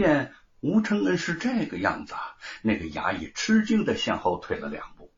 [0.00, 2.14] 见吴承恩是这个样子，
[2.62, 5.12] 那个衙役吃惊的向后退了两步。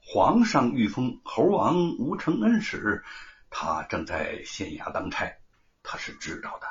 [0.00, 3.04] 皇上御封猴王吴承恩时，
[3.48, 5.38] 他正在县衙当差，
[5.84, 6.66] 他是知道的。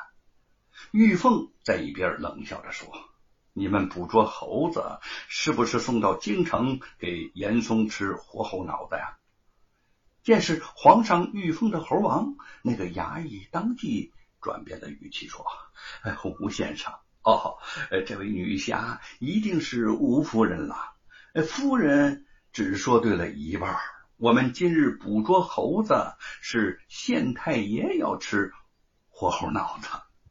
[0.90, 2.86] 玉凤在一边冷笑着说
[3.54, 9.16] ：“你们捕捉猴子，是不是送到京城给严嵩吃活猴脑子呀？”
[10.22, 14.12] 见是皇上御封的猴王，那个衙役当即
[14.42, 15.46] 转变了语气说
[16.04, 16.92] ：“哎吴先生，
[17.26, 17.58] 哦，
[18.06, 20.76] 这位女侠一定是吴夫人了。
[21.46, 22.22] 夫人。”
[22.56, 23.76] 只说对了一半。
[24.16, 28.50] 我们今日捕捉猴子，是县太爷要吃
[29.10, 29.88] 活猴脑子，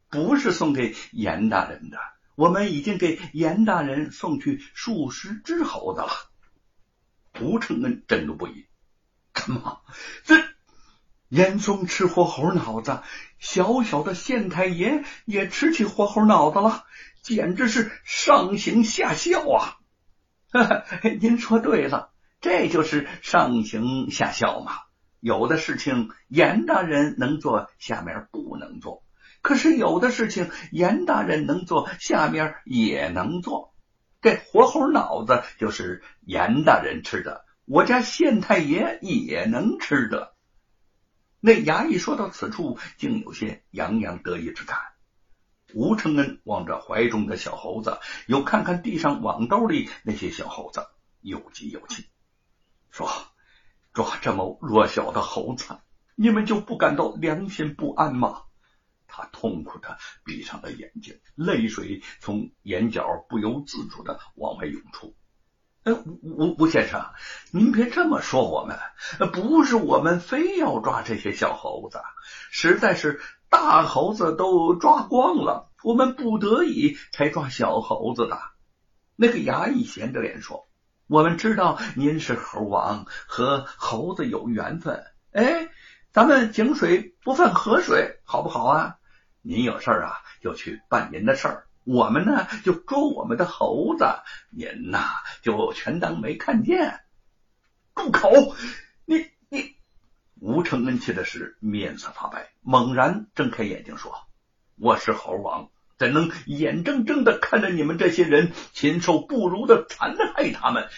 [0.08, 2.00] 不是送给严大人的。
[2.34, 6.10] 我们已经给严大人送去数十只猴子了。
[7.40, 8.66] 吴承恩震怒不已
[9.32, 9.78] ：“干嘛？
[10.24, 10.34] 这
[11.28, 13.00] 严嵩吃活猴脑子，
[13.38, 16.84] 小小的县太爷也吃起活猴脑子了，
[17.22, 19.76] 简直是上行下效啊！”
[21.20, 22.10] 您说对了。
[22.40, 24.72] 这就是上行下效嘛。
[25.20, 29.02] 有的事情严大人能做，下面不能做；
[29.42, 33.74] 可是有的事情严大人能做，下面也能做。
[34.20, 40.35] 这活猴脑子就是严大人吃的，我家县太爷也能吃的。
[41.46, 44.78] 那衙役说到此处，竟有些洋洋得意之感。
[45.74, 50.84] 吴承恩望着怀中的小猴子，又看看地上网兜里那些小猴子，
[51.20, 52.06] 又急又气。
[52.90, 53.08] 说
[53.92, 55.78] 抓这么弱小的猴子，
[56.16, 58.42] 你们就不感到良心不安吗？
[59.06, 65.14] 他痛苦的闭上了眼睛，泪水从眼角不由自主的往外涌出。
[65.86, 67.12] 哎，吴吴先生，
[67.52, 68.76] 您别这么说我们，
[69.30, 72.00] 不是我们非要抓这些小猴子，
[72.50, 78.36] 实在是大猴子都抓光了，我们不得已才抓小猴子的。
[79.14, 80.66] 那个衙役闲着脸说。
[81.06, 85.04] 我们知道您是猴王，和猴子有缘分。
[85.30, 85.68] 哎，
[86.10, 88.96] 咱们井水不犯河水，好不好啊？
[89.40, 94.04] 您有事啊，就去办您的事儿，我们呢就捉我们的猴子，
[94.50, 95.06] 您呐
[95.40, 96.98] 就全当没看见。
[97.94, 98.28] 住口！
[99.04, 99.76] 你你，
[100.40, 104.12] 吴承恩气的是面色发白，猛然睁开眼睛说
[104.76, 110.90] ：“我是猴王。”怎能眼睁睁的看着你们这些人禽兽不如的残害他们？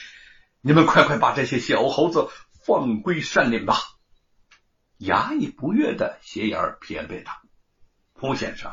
[0.63, 2.31] 你们快快把这些小猴子
[2.65, 3.77] 放归山林吧！
[4.99, 7.43] 衙役不悦的斜眼瞥了撇他，
[8.15, 8.73] 胡先生，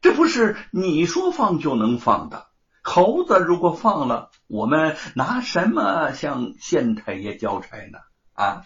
[0.00, 2.48] 这不是你说放就能放的。
[2.82, 7.98] 猴子如果放了，我们拿什么向县太爷交差呢？
[8.32, 8.64] 啊？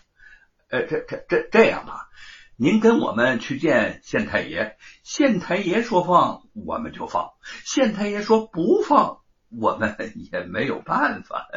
[0.70, 2.08] 呃，这这这这样吧。
[2.56, 7.32] 您跟我们去见县太爷，县太爷说放我们就放，
[7.64, 9.96] 县太爷说不放我们
[10.32, 11.48] 也没有办法。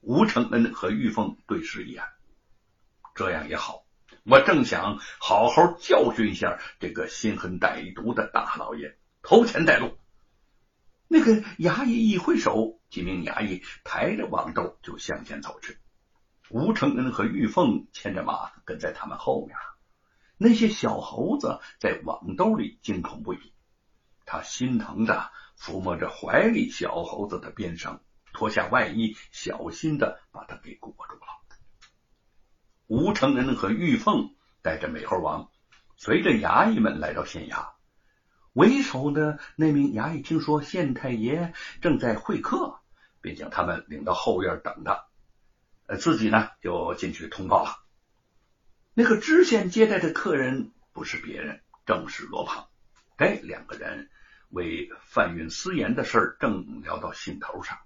[0.00, 2.02] 吴承恩和玉凤对视一眼，
[3.14, 3.85] 这样也好，
[4.28, 9.96] 我正想好好教训一下这个心狠歹毒的大老爷，头前带路。
[11.06, 15.78] 那个衙役一挥手，几名衙役抬着网兜就向前走去。
[16.50, 19.56] 吴承恩和玉凤牵着马跟在他们后面，
[20.36, 23.52] 那些小猴子在网兜里惊恐不已。
[24.24, 31.45] 他心疼的抚摸着怀里小猴子的鞭伤，脱下外衣，小心的把它给裹住了。
[32.88, 35.50] 吴承恩和玉凤带着美猴王，
[35.96, 37.70] 随着衙役们来到县衙。
[38.52, 41.52] 为首的那名衙役听说县太爷
[41.82, 42.78] 正在会客，
[43.20, 45.04] 便将他们领到后院等着。
[45.86, 47.76] 呃，自己呢就进去通报了。
[48.94, 52.68] 那个知县接待的客人不是别人，正是罗胖。
[53.16, 54.08] 哎，两个人
[54.48, 57.78] 为贩运私盐的事正聊到兴头上。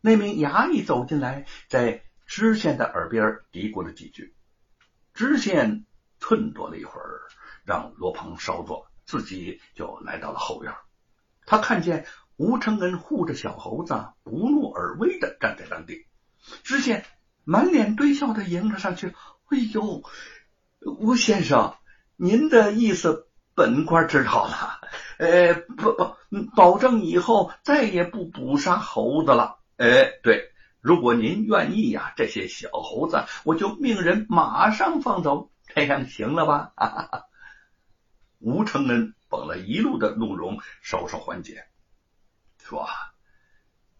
[0.00, 4.36] 那名衙役走进来，在知县的耳边嘀咕了几句。
[5.14, 5.84] 知县
[6.20, 7.22] 忖度了一会儿，
[7.64, 10.72] 让罗鹏稍坐，自己就来到了后院。
[11.44, 12.06] 他看见
[12.36, 16.06] 吴承恩护着小猴子，不怒而威的站在当地。
[16.62, 17.04] 知县。
[17.42, 19.08] 满脸堆笑的迎了上去。
[19.48, 20.02] 哎呦，
[20.84, 21.74] 吴先生，
[22.14, 24.78] 您的意思本官知道了。
[25.18, 26.16] 呃，不不，
[26.54, 29.58] 保证以后再也不捕杀猴子了。
[29.78, 30.49] 哎，对，
[30.80, 36.72] 如果您愿意呀，这些小猴子我就命人马上放走，这样行了吧？
[38.38, 41.66] 吴承恩绷了一路的怒容稍稍缓解，
[42.62, 42.88] 说：“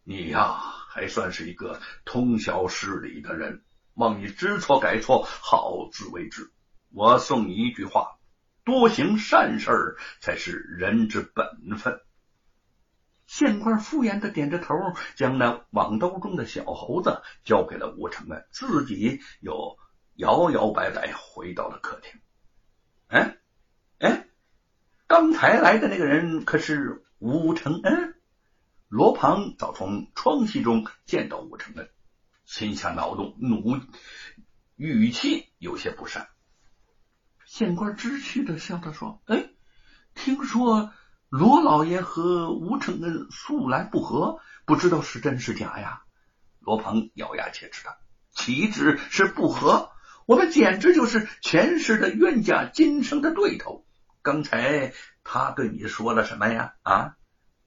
[0.05, 0.61] 你呀。”
[0.93, 3.63] 还算是一个通晓事理的人，
[3.95, 6.51] 望你知错改错，好自为之。
[6.93, 8.19] 我送你一句话：
[8.65, 12.01] 多行善事才是人之本分。
[13.31, 14.75] 县官敷衍的点着头，
[15.15, 19.79] 将那网兜中的小猴子交给了吴承恩，自己又
[20.17, 22.21] 摇摇摆摆回到了客厅。
[23.07, 23.39] 哎
[24.01, 24.27] 哎，
[25.07, 28.21] 刚才来的那个人可是吴承恩？
[28.89, 31.89] 罗庞早从窗隙中见到吴承恩，
[32.45, 33.81] 心下恼怒，怒
[34.75, 36.29] 语气有些不善。
[37.47, 39.51] 县官知趣的笑着说：“哎，
[40.17, 40.93] 听说
[41.31, 46.03] 罗老爷和吴承恩素来不和，不知道是真是假呀？”
[46.59, 47.97] 罗鹏咬牙切齿的
[48.35, 49.93] ：“岂止是不和，
[50.27, 53.87] 我们简直就是前世的冤家，今生的对头。
[54.23, 54.93] 刚才
[55.23, 56.75] 他对你说了什么呀？
[56.83, 57.15] 啊？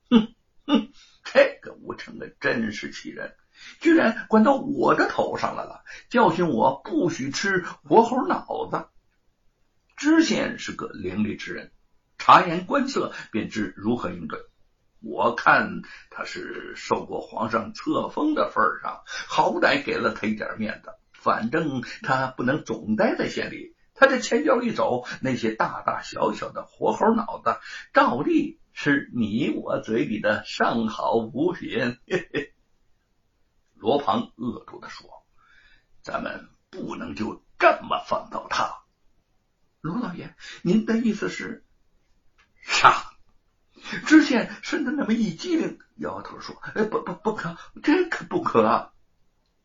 [0.10, 0.36] 哼
[0.68, 0.92] 哼，
[1.24, 3.34] 这个吴承恩真是气人，
[3.80, 8.90] 居然管到我的头上来了，教训我不许吃活猴脑子。”
[9.96, 11.72] 知县是个伶俐之人，
[12.26, 14.40] 察言观色，便知如何应对。
[15.02, 20.94] 我看他是受过皇上册封的份上，好歹给了他一点面子。
[21.12, 27.58] 反正他不能总待在县里，他这前脚一走，那些大大小小的活猴脑子，
[27.92, 31.98] 照例是你我嘴里的上好补品。
[32.08, 32.54] 嘿嘿。
[33.76, 35.10] 罗庞恶毒的说
[36.02, 38.78] ：“咱们不能就这么放走他。”
[39.84, 41.66] 罗老爷，您的意思是
[42.64, 43.12] 杀？
[44.08, 48.92] 知县身子那么一激灵，摇头说：“哎，不不不可，这可不可！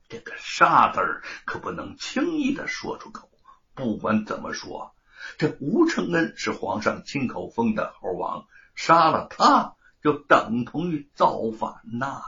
[0.08, 1.00] 这个杀字
[1.46, 3.30] 可不能轻易的说出口。
[3.74, 4.94] 不管怎么说，
[5.38, 12.22] 这吴承恩是皇上亲口封的猴王，杀了他就等同于造反呐！”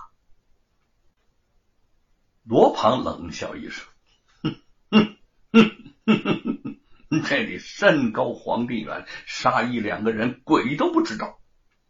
[2.44, 3.86] 罗庞冷笑一声
[4.42, 4.56] ：“哼
[4.90, 5.16] 哼
[5.52, 5.70] 哼
[6.06, 6.39] 哼哼。”
[7.26, 11.40] 这里山高皇帝远，杀一两个人，鬼都不知道。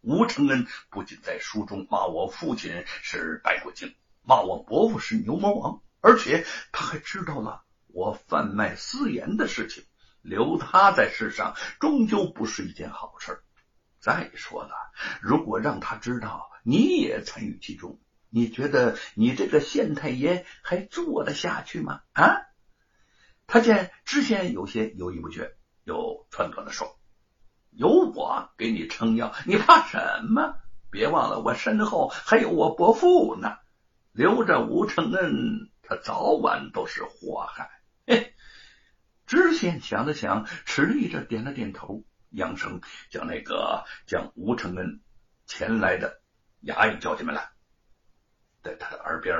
[0.00, 9.84] 吴承恩不仅在书中骂我父亲是白骨精，骂我伯父是牛魔王，而且他还知道了我贩卖私盐的事情。
[10.22, 13.42] 留他在世上，终究不是一件好事。
[13.98, 14.72] 再说了，
[15.20, 18.00] 如果让他知道你也参与其中，
[18.30, 22.00] 你觉得你这个县太爷还做得下去吗？
[22.12, 22.48] 啊？
[23.52, 27.00] 他见知县有些犹豫不决，又撺掇的说
[27.74, 30.54] ：“有我给你撑腰，你怕什么？
[30.88, 33.56] 别忘了我身后还有我伯父呢。
[34.12, 37.68] 留着吴承恩，他早晚都是祸害。”
[38.06, 38.36] 嘿，
[39.26, 42.80] 知县想了想，迟疑着点了点头，扬声
[43.10, 45.00] 将那个将吴承恩
[45.46, 46.22] 前来的
[46.62, 47.50] 衙役叫进门来，
[48.62, 49.36] 在他的耳边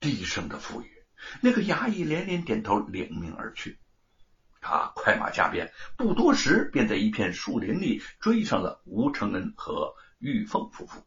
[0.00, 0.91] 低声的赋予。
[1.40, 3.78] 那个衙役连连点头，领命而去。
[4.60, 11.02] 他快马加鞭，不多时便在一片树林里追上了吴承恩和玉凤夫妇。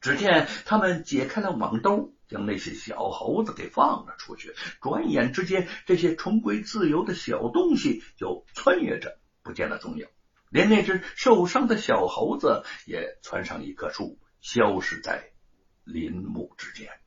[0.00, 4.54] 只见他们解开了网兜，将那些小猴子给放了出去。
[4.80, 10.06] 转眼之间，这些重归自由的小东西就穿越着不见了踪影，
[10.50, 15.30] 连那只受伤的小猴子也窜上一棵树，消失在
[15.84, 16.99] 林木之间。